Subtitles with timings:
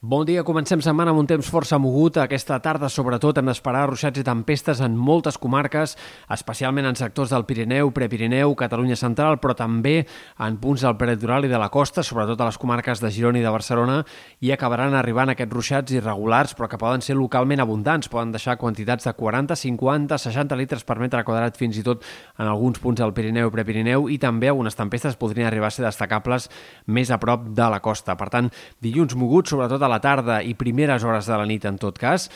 [0.00, 2.20] Bon dia, comencem setmana amb un temps força mogut.
[2.22, 5.96] Aquesta tarda, sobretot, hem d'esperar ruixats i tempestes en moltes comarques,
[6.30, 10.04] especialment en sectors del Pirineu, Prepirineu, Catalunya Central, però també
[10.38, 13.42] en punts del prelitoral i de la costa, sobretot a les comarques de Girona i
[13.42, 13.96] de Barcelona,
[14.38, 18.06] i acabaran arribant aquests ruixats irregulars, però que poden ser localment abundants.
[18.06, 22.06] Poden deixar quantitats de 40, 50, 60 litres per metre quadrat, fins i tot
[22.38, 26.46] en alguns punts del Pirineu Prepirineu, i també algunes tempestes podrien arribar a ser destacables
[26.86, 28.14] més a prop de la costa.
[28.14, 31.78] Per tant, dilluns mogut, sobretot a la tarda i primeres hores de la nit en
[31.80, 32.28] tot cas,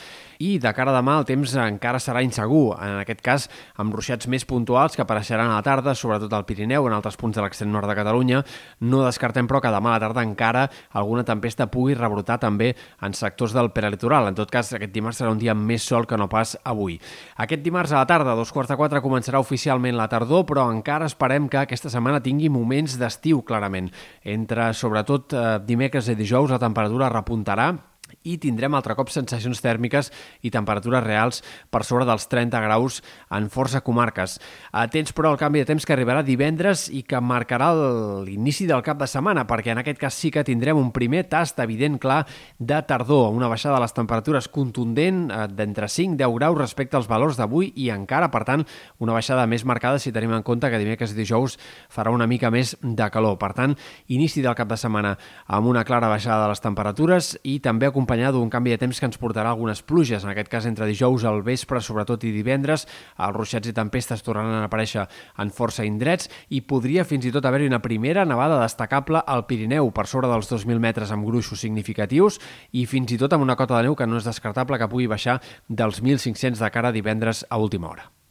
[0.43, 3.45] i de cara a demà el temps encara serà insegur, en aquest cas
[3.79, 7.37] amb ruixats més puntuals que apareixeran a la tarda, sobretot al Pirineu, en altres punts
[7.37, 8.41] de l'extrem nord de Catalunya.
[8.81, 10.65] No descartem, però, que demà a la tarda encara
[10.99, 12.73] alguna tempesta pugui rebrotar també
[13.05, 14.27] en sectors del peralitoral.
[14.27, 16.99] En tot cas, aquest dimarts serà un dia més sol que no pas avui.
[17.37, 20.67] Aquest dimarts a la tarda, a dos quarts de quatre, començarà oficialment la tardor, però
[20.73, 23.91] encara esperem que aquesta setmana tingui moments d'estiu, clarament.
[24.23, 27.92] Entre, sobretot, eh, dimecres i dijous, la temperatura repuntarà apuntará
[28.23, 30.09] i tindrem altre cop sensacions tèrmiques
[30.41, 31.41] i temperatures reals
[31.71, 33.01] per sobre dels 30 graus
[33.33, 34.39] en força comarques.
[34.71, 37.71] Atents, però, al canvi de temps que arribarà divendres i que marcarà
[38.23, 41.59] l'inici del cap de setmana, perquè en aquest cas sí que tindrem un primer tast
[41.63, 42.23] evident clar
[42.59, 46.97] de tardor, una baixada de les temperatures contundent eh, d'entre 5 i 10 graus respecte
[46.97, 48.65] als valors d'avui i encara, per tant,
[49.03, 51.57] una baixada més marcada si tenim en compte que dimecres i dijous
[51.91, 53.37] farà una mica més de calor.
[53.41, 53.75] Per tant,
[54.07, 55.15] inici del cap de setmana
[55.47, 58.99] amb una clara baixada de les temperatures i també acompanyada acompanyada d'un canvi de temps
[58.99, 62.85] que ens portarà algunes pluges, en aquest cas entre dijous al vespre, sobretot i divendres,
[63.17, 65.07] els ruixats i tempestes tornaran a aparèixer
[65.41, 69.89] en força indrets i podria fins i tot haver-hi una primera nevada destacable al Pirineu,
[69.91, 72.39] per sobre dels 2.000 metres amb gruixos significatius
[72.71, 75.09] i fins i tot amb una cota de neu que no és descartable que pugui
[75.09, 78.13] baixar dels 1.500 de cara a divendres a última hora.